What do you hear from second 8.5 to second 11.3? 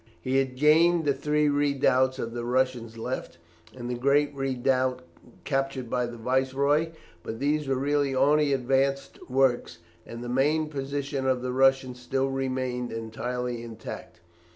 advanced works, and the main position